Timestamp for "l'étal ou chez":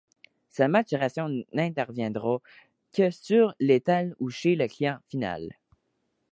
3.59-4.55